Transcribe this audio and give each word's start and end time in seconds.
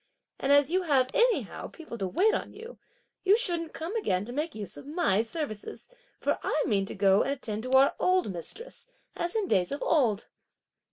and 0.39 0.51
as 0.51 0.71
you 0.71 0.81
have 0.81 1.11
anyhow 1.13 1.67
people 1.67 1.95
to 1.95 2.07
wait 2.07 2.33
on 2.33 2.51
you, 2.51 2.79
you 3.23 3.37
shouldn't 3.37 3.71
come 3.71 3.95
again 3.95 4.25
to 4.25 4.33
make 4.33 4.55
use 4.55 4.75
of 4.75 4.87
my 4.87 5.21
services, 5.21 5.87
for 6.19 6.39
I 6.41 6.63
mean 6.65 6.87
to 6.87 6.95
go 6.95 7.21
and 7.21 7.29
attend 7.33 7.61
to 7.61 7.73
our 7.73 7.93
old 7.99 8.31
mistress, 8.33 8.87
as 9.15 9.35
in 9.35 9.47
days 9.47 9.71
of 9.71 9.83
old." 9.83 10.29